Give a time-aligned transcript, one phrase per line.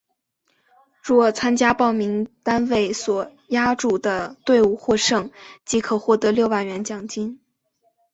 [1.03, 1.25] 若
[1.77, 5.29] 报名参加单位所押注的队伍获胜
[5.63, 7.39] 即可获得六万元奖金。